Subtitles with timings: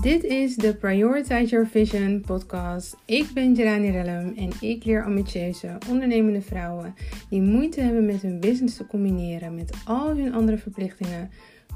[0.00, 2.96] Dit is de Prioritize Your Vision podcast.
[3.04, 6.94] Ik ben Jelani Rellum en ik leer ambitieuze, ondernemende vrouwen
[7.30, 11.30] die moeite hebben met hun business te combineren met al hun andere verplichtingen,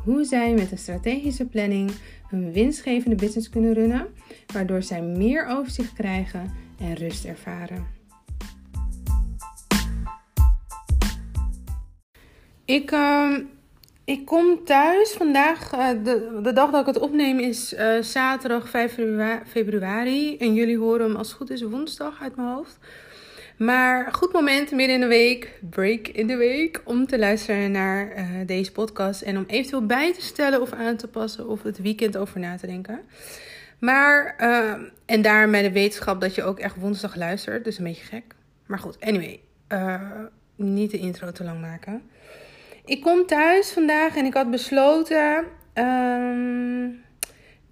[0.04, 1.90] hoe zij met een strategische planning
[2.29, 4.06] hun winstgevende business kunnen runnen,
[4.52, 7.86] waardoor zij meer overzicht krijgen en rust ervaren.
[12.64, 13.36] Ik, uh,
[14.12, 15.75] ik kom thuis vandaag.
[15.75, 18.98] Uh, de, de dag dat ik het opneem is uh, zaterdag 5
[19.46, 20.36] februari.
[20.36, 22.79] En jullie horen hem als het goed is woensdag uit mijn hoofd.
[23.57, 28.16] Maar goed moment midden in de week, break in de week, om te luisteren naar
[28.16, 29.22] uh, deze podcast.
[29.22, 32.56] En om eventueel bij te stellen of aan te passen of het weekend over na
[32.56, 33.00] te denken.
[33.78, 34.36] Maar,
[35.06, 37.64] en daar met de wetenschap dat je ook echt woensdag luistert.
[37.64, 38.24] Dus een beetje gek.
[38.66, 39.41] Maar goed, anyway.
[40.56, 42.02] niet de intro te lang maken.
[42.84, 45.45] Ik kom thuis vandaag en ik had besloten.
[45.75, 47.02] Um,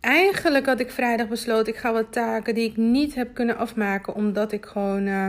[0.01, 1.73] eigenlijk had ik vrijdag besloten.
[1.73, 4.15] Ik ga wat taken die ik niet heb kunnen afmaken.
[4.15, 5.07] Omdat ik gewoon.
[5.07, 5.27] Uh,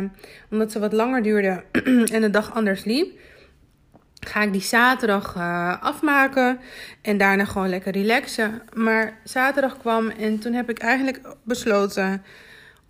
[0.52, 1.64] omdat ze wat langer duurden
[2.14, 3.20] en de dag anders liep.
[4.20, 6.60] Ga ik die zaterdag uh, afmaken.
[7.02, 8.62] En daarna gewoon lekker relaxen.
[8.74, 12.24] Maar zaterdag kwam en toen heb ik eigenlijk besloten.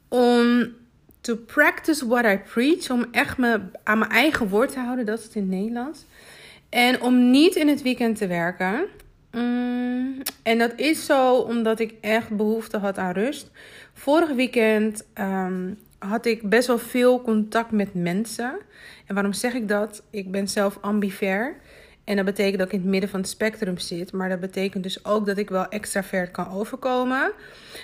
[0.07, 0.67] Om
[1.21, 2.89] to practice what I preach.
[2.89, 5.05] Om echt me aan mijn eigen woord te houden.
[5.05, 6.05] Dat is het in het Nederlands.
[6.71, 8.85] En om niet in het weekend te werken.
[9.31, 13.51] Mm, en dat is zo omdat ik echt behoefte had aan rust.
[13.93, 18.57] Vorig weekend um, had ik best wel veel contact met mensen.
[19.05, 20.03] En waarom zeg ik dat?
[20.09, 21.55] Ik ben zelf ambiver.
[22.03, 24.11] En dat betekent dat ik in het midden van het spectrum zit.
[24.11, 27.31] Maar dat betekent dus ook dat ik wel extravert kan overkomen.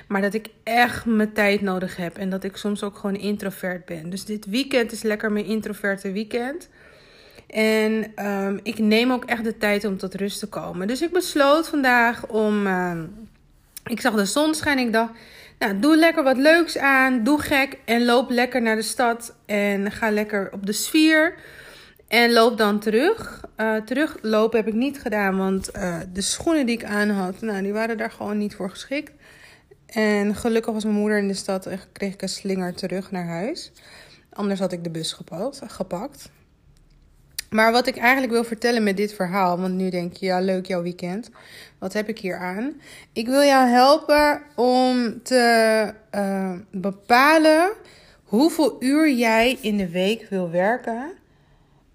[0.07, 2.17] Maar dat ik echt mijn tijd nodig heb.
[2.17, 4.09] En dat ik soms ook gewoon introvert ben.
[4.09, 6.69] Dus dit weekend is lekker mijn introverte weekend.
[7.47, 10.87] En um, ik neem ook echt de tijd om tot rust te komen.
[10.87, 12.67] Dus ik besloot vandaag om.
[12.67, 12.99] Uh,
[13.85, 14.85] ik zag de zon schijnen.
[14.85, 15.11] Ik dacht.
[15.59, 17.23] Nou, doe lekker wat leuks aan.
[17.23, 17.77] Doe gek.
[17.85, 19.35] En loop lekker naar de stad.
[19.45, 21.35] En ga lekker op de sfeer.
[22.07, 23.45] En loop dan terug.
[23.57, 25.37] Uh, teruglopen heb ik niet gedaan.
[25.37, 27.41] Want uh, de schoenen die ik aan had.
[27.41, 29.11] Nou, die waren daar gewoon niet voor geschikt.
[29.87, 31.65] En gelukkig was mijn moeder in de stad.
[31.65, 33.71] En kreeg ik een slinger terug naar huis.
[34.33, 35.17] Anders had ik de bus
[35.67, 36.29] gepakt.
[37.49, 40.65] Maar wat ik eigenlijk wil vertellen met dit verhaal, want nu denk je, ja, leuk
[40.65, 41.29] jouw weekend.
[41.79, 42.81] Wat heb ik hier aan?
[43.13, 47.71] Ik wil jou helpen om te uh, bepalen
[48.23, 51.11] hoeveel uur jij in de week wil werken.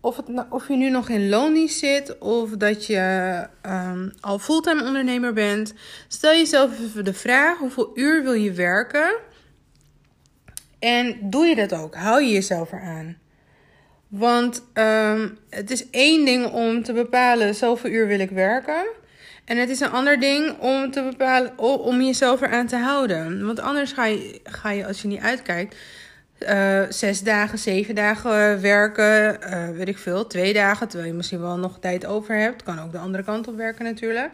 [0.00, 4.38] Of, het, nou, of je nu nog in loondienst zit of dat je um, al
[4.38, 5.74] fulltime ondernemer bent.
[6.08, 9.14] Stel jezelf even de vraag: hoeveel uur wil je werken?
[10.78, 11.94] En doe je dat ook?
[11.94, 13.16] Hou je jezelf eraan?
[14.12, 18.84] Want um, het is één ding om te bepalen zoveel uur wil ik werken.
[19.44, 23.46] En het is een ander ding om te bepalen om jezelf eraan te houden.
[23.46, 25.76] Want anders ga je, ga je als je niet uitkijkt,
[26.40, 31.40] uh, zes dagen, zeven dagen werken, uh, weet ik veel, twee dagen, terwijl je misschien
[31.40, 32.62] wel nog tijd over hebt.
[32.62, 34.30] Kan ook de andere kant op werken natuurlijk.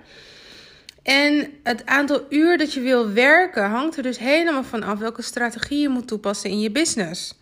[1.03, 5.23] En het aantal uur dat je wil werken hangt er dus helemaal van af welke
[5.23, 7.35] strategie je moet toepassen in je business.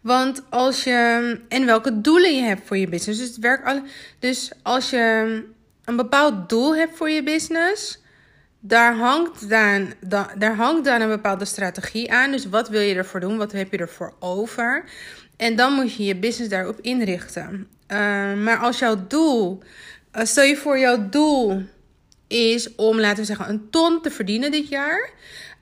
[0.00, 1.40] Want als je.
[1.48, 3.18] En welke doelen je hebt voor je business.
[3.18, 3.82] Dus, het alle,
[4.18, 5.44] dus als je
[5.84, 7.98] een bepaald doel hebt voor je business.
[8.62, 9.92] Daar hangt dan,
[10.38, 12.30] daar hangt dan een bepaalde strategie aan.
[12.30, 13.36] Dus wat wil je ervoor doen?
[13.36, 14.84] Wat heb je ervoor over?
[15.36, 17.68] En dan moet je je business daarop inrichten.
[17.88, 19.62] Uh, maar als jouw doel.
[20.16, 21.62] Uh, stel je voor, jouw doel
[22.26, 25.10] is om, laten we zeggen, een ton te verdienen dit jaar.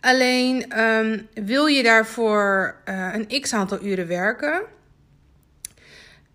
[0.01, 4.63] Alleen um, wil je daarvoor uh, een x aantal uren werken,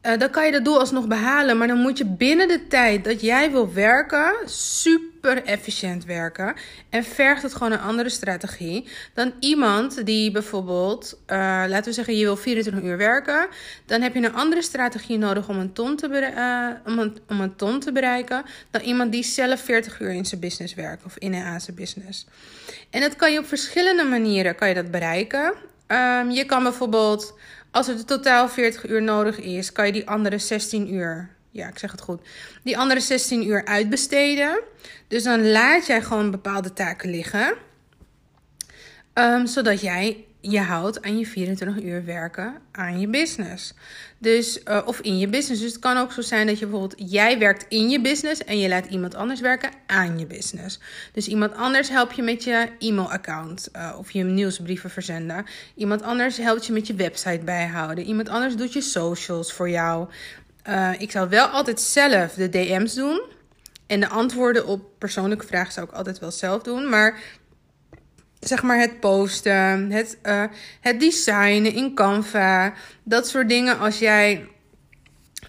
[0.04, 1.58] uh, dan kan je dat doel alsnog behalen.
[1.58, 6.54] Maar dan moet je binnen de tijd dat jij wil werken, super efficiënt werken.
[6.90, 11.38] En vergt het gewoon een andere strategie dan iemand die bijvoorbeeld, uh,
[11.68, 13.48] laten we zeggen, je wil 24 uur werken.
[13.86, 16.06] Dan heb je een andere strategie nodig om een ton te,
[16.86, 18.44] om een, om een ton te bereiken.
[18.72, 22.26] Dan iemand die zelf 40 uur in zijn business werkt of in een zijn business.
[22.90, 25.54] En dat kan je op verschillende manieren kan je dat bereiken.
[25.88, 27.34] Um, je kan bijvoorbeeld,
[27.74, 31.80] als het totaal 40 uur nodig is, kan je die andere 16 uur, ja, ik
[31.80, 32.22] zeg het goed,
[32.64, 34.62] die andere 16 uur uitbesteden.
[35.08, 37.54] Dus dan laat jij gewoon bepaalde taken liggen,
[39.14, 43.74] um, zodat jij je houdt aan je 24 uur werken aan je business.
[44.18, 45.62] Dus, uh, of in je business.
[45.62, 48.60] Dus het kan ook zo zijn dat je bijvoorbeeld, jij werkt in je business en
[48.60, 50.80] je laat iemand anders werken aan je business.
[51.14, 55.46] Dus iemand anders helpt je met je e-mailaccount uh, of je nieuwsbrieven verzenden.
[55.76, 58.06] Iemand anders helpt je met je website bijhouden.
[58.06, 60.08] Iemand anders doet je socials voor jou.
[60.70, 63.22] Uh, ik zou wel altijd zelf de DM's doen.
[63.88, 66.90] En de antwoorden op persoonlijke vragen zou ik altijd wel zelf doen.
[66.90, 67.22] Maar
[68.44, 70.44] zeg maar het posten, het, uh,
[70.82, 72.74] het designen in Canva,
[73.04, 73.80] dat soort dingen.
[73.80, 74.48] Als jij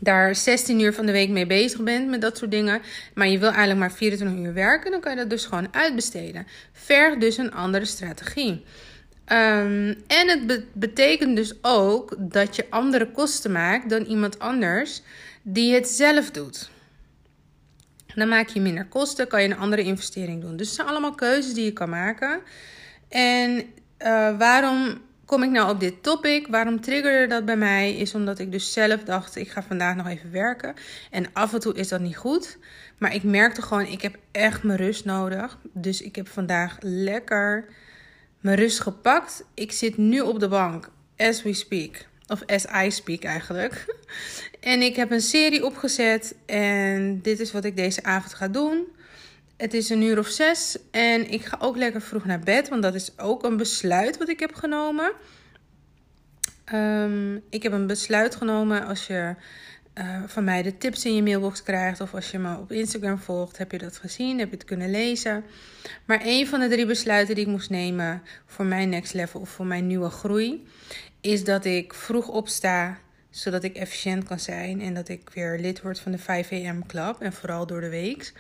[0.01, 2.83] daar 16 uur van de week mee bezig bent met dat soort dingen,
[3.15, 6.47] maar je wil eigenlijk maar 24 uur werken, dan kan je dat dus gewoon uitbesteden.
[6.73, 8.65] Verg dus een andere strategie.
[9.33, 15.03] Um, en het betekent dus ook dat je andere kosten maakt dan iemand anders
[15.43, 16.71] die het zelf doet.
[18.15, 20.57] Dan maak je minder kosten, kan je een andere investering doen.
[20.57, 22.41] Dus het zijn allemaal keuzes die je kan maken.
[23.15, 23.65] En
[23.99, 26.47] uh, waarom kom ik nou op dit topic?
[26.47, 27.97] Waarom triggerde dat bij mij?
[27.97, 30.75] Is omdat ik dus zelf dacht, ik ga vandaag nog even werken.
[31.11, 32.59] En af en toe is dat niet goed.
[32.99, 35.59] Maar ik merkte gewoon, ik heb echt mijn rust nodig.
[35.73, 37.65] Dus ik heb vandaag lekker
[38.41, 39.45] mijn rust gepakt.
[39.55, 42.07] Ik zit nu op de bank, as we speak.
[42.27, 43.85] Of as I speak eigenlijk.
[44.61, 46.35] En ik heb een serie opgezet.
[46.47, 48.87] En dit is wat ik deze avond ga doen.
[49.57, 52.83] Het is een uur of zes en ik ga ook lekker vroeg naar bed, want
[52.83, 55.13] dat is ook een besluit wat ik heb genomen.
[56.73, 59.35] Um, ik heb een besluit genomen als je
[59.95, 63.19] uh, van mij de tips in je mailbox krijgt of als je me op Instagram
[63.19, 65.45] volgt, heb je dat gezien, heb je het kunnen lezen.
[66.05, 69.49] Maar een van de drie besluiten die ik moest nemen voor mijn next level of
[69.49, 70.67] voor mijn nieuwe groei,
[71.21, 72.99] is dat ik vroeg opsta
[73.31, 76.87] zodat ik efficiënt kan zijn en dat ik weer lid word van de 5 am
[76.87, 78.33] club en vooral door de week.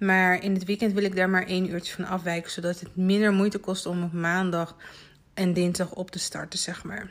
[0.00, 3.32] Maar in het weekend wil ik daar maar één uurtje van afwijken, zodat het minder
[3.32, 4.76] moeite kost om op maandag
[5.34, 7.10] en dinsdag op te starten, zeg maar.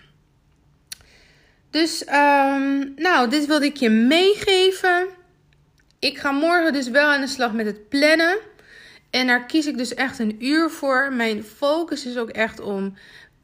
[1.70, 5.08] Dus, um, nou, dit wilde ik je meegeven.
[6.00, 8.38] Ik ga morgen dus wel aan de slag met het plannen.
[9.10, 11.14] En daar kies ik dus echt een uur voor.
[11.14, 12.94] Mijn focus is ook echt om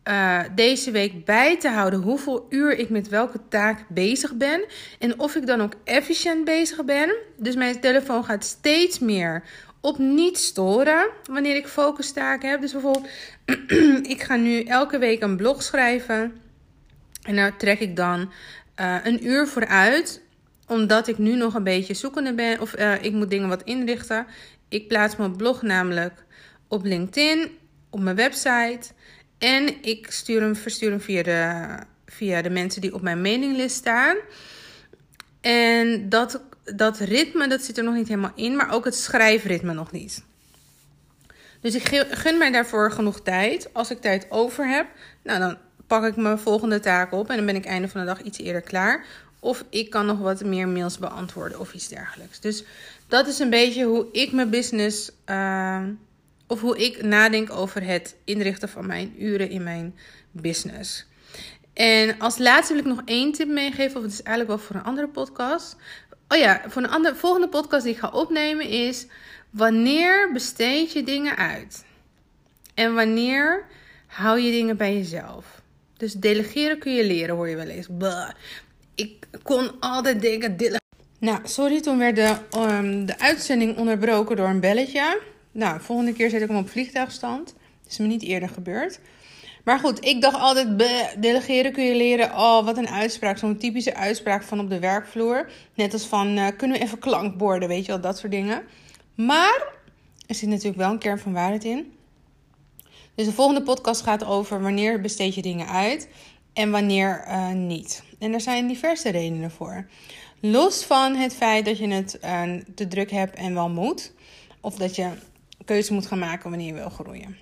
[0.10, 4.66] uh, deze week bij te houden hoeveel uur ik met welke taak bezig ben.
[5.00, 7.16] En of ik dan ook efficiënt bezig ben.
[7.38, 9.44] Dus mijn telefoon gaat steeds meer
[9.81, 12.62] op niet storen wanneer ik focustaken heb.
[12.62, 13.07] Dus bijvoorbeeld,
[14.13, 16.42] ik ga nu elke week een blog schrijven.
[17.22, 18.31] En daar trek ik dan
[18.80, 20.22] uh, een uur vooruit.
[20.68, 22.62] Omdat ik nu nog een beetje zoekende ben.
[22.62, 24.25] Of uh, ik moet dingen wat inrichten.
[24.69, 26.25] Ik plaats mijn blog namelijk
[26.68, 27.50] op LinkedIn,
[27.90, 28.94] op mijn website.
[29.38, 33.76] En ik stuur hem, verstuur hem via de, via de mensen die op mijn mailinglist
[33.76, 34.18] staan.
[35.42, 38.56] En dat, dat ritme, dat zit er nog niet helemaal in.
[38.56, 40.24] Maar ook het schrijfritme nog niet.
[41.62, 43.74] Dus ik gun mij daarvoor genoeg tijd.
[43.74, 44.88] Als ik tijd over heb,
[45.24, 47.30] nou dan pak ik mijn volgende taak op.
[47.30, 49.06] En dan ben ik einde van de dag iets eerder klaar.
[49.40, 52.40] Of ik kan nog wat meer mails beantwoorden of iets dergelijks.
[52.40, 52.64] Dus
[53.08, 55.12] dat is een beetje hoe ik mijn business...
[55.30, 55.84] Uh,
[56.48, 59.96] of hoe ik nadenk over het inrichten van mijn uren in mijn
[60.32, 61.06] business.
[61.74, 64.76] En als laatste wil ik nog één tip meegeven, of het is eigenlijk wel voor
[64.76, 65.76] een andere podcast.
[66.28, 69.08] Oh ja, voor een andere, volgende podcast die ik ga opnemen is:
[69.50, 71.86] wanneer besteed je dingen uit?
[72.74, 73.66] En wanneer
[74.08, 75.62] hou je dingen bij jezelf?
[75.98, 77.88] Dus delegeren kun je leren, hoor je wel eens.
[78.96, 80.80] Ik kon altijd denken.
[81.20, 85.22] Nou, sorry, toen werd de, um, de uitzending onderbroken door een belletje.
[85.56, 87.46] Nou, volgende keer zet ik hem op vliegtuigstand.
[87.84, 89.00] Dat is me niet eerder gebeurd.
[89.63, 90.68] Maar goed, ik dacht altijd,
[91.19, 92.31] delegeren kun je leren.
[92.31, 93.38] Oh, wat een uitspraak.
[93.38, 95.50] Zo'n typische uitspraak van op de werkvloer.
[95.74, 98.63] Net als van, uh, kunnen we even klankborden, weet je wel, dat soort dingen.
[99.15, 99.68] Maar
[100.27, 101.94] er zit natuurlijk wel een kern van waarheid in.
[103.15, 106.08] Dus de volgende podcast gaat over wanneer besteed je dingen uit
[106.53, 108.03] en wanneer uh, niet.
[108.20, 109.88] En er zijn diverse redenen voor.
[110.39, 112.41] Los van het feit dat je het uh,
[112.75, 114.13] te druk hebt en wel moet.
[114.62, 115.10] Of dat je
[115.66, 117.38] keuze moet gaan maken wanneer je wil groeien.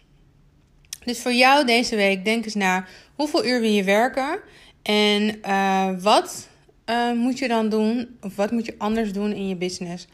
[1.05, 4.39] Dus voor jou deze week, denk eens na hoeveel uur wil je werken
[4.81, 6.47] en uh, wat
[6.89, 10.07] uh, moet je dan doen, of wat moet je anders doen in je business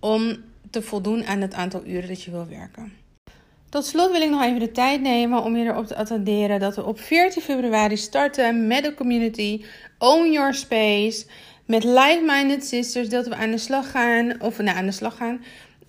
[0.00, 0.36] om
[0.70, 2.92] te voldoen aan het aantal uren dat je wil werken.
[3.68, 6.76] Tot slot wil ik nog even de tijd nemen om je erop te attenderen dat
[6.76, 9.64] we op 14 februari starten met de community
[9.98, 11.26] Own Your Space.
[11.66, 15.40] Met like-minded sisters dat we aan de slag gaan, of nou aan de slag gaan,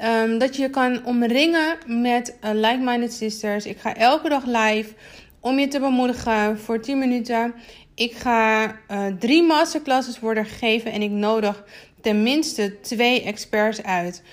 [0.03, 3.65] Um, dat je je kan omringen met uh, like-minded sisters.
[3.65, 4.94] Ik ga elke dag live
[5.39, 7.53] om je te bemoedigen voor 10 minuten.
[7.94, 11.63] Ik ga uh, drie masterclasses worden gegeven en ik nodig
[12.01, 14.24] tenminste twee experts uit.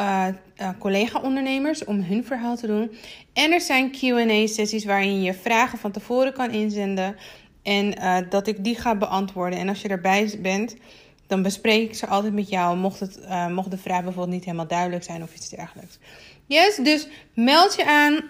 [0.00, 0.26] Uh,
[0.78, 2.90] collega-ondernemers om hun verhaal te doen.
[3.32, 7.16] En er zijn QA-sessies waarin je vragen van tevoren kan inzenden.
[7.62, 7.94] En
[8.28, 9.58] dat ik die ga beantwoorden.
[9.58, 10.76] En als je erbij bent,
[11.26, 12.76] dan bespreek ik ze altijd met jou.
[12.76, 15.98] Mocht, het, uh, mocht de vraag bijvoorbeeld niet helemaal duidelijk zijn of iets dergelijks.
[16.46, 18.20] Yes, dus meld je aan.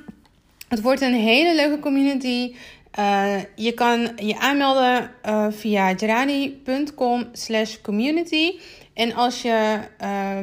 [0.69, 2.55] Het wordt een hele leuke community.
[2.99, 5.11] Uh, je kan je aanmelden
[5.53, 8.59] via gerani.com slash community.
[8.95, 9.81] En als je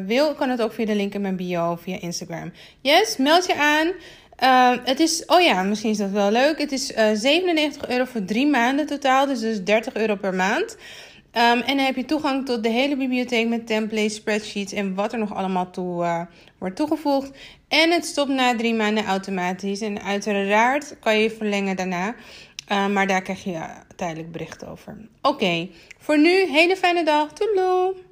[0.05, 2.51] wil, kan het ook via de link in mijn bio via Instagram.
[2.81, 3.91] Yes, meld je aan.
[4.83, 6.57] Het is, oh ja, misschien is dat wel leuk.
[6.57, 10.77] Het is 97 euro voor drie maanden totaal, dus dus 30 euro per maand.
[11.37, 15.13] Um, en dan heb je toegang tot de hele bibliotheek met templates, spreadsheets en wat
[15.13, 16.21] er nog allemaal toe uh,
[16.57, 17.31] wordt toegevoegd.
[17.67, 19.81] En het stopt na drie maanden automatisch.
[19.81, 22.15] En uiteraard kan je verlengen daarna.
[22.71, 23.59] Uh, maar daar krijg je
[23.95, 24.97] tijdelijk bericht over.
[25.21, 27.33] Oké, voor nu, hele fijne dag.
[27.33, 28.06] Toedeloe!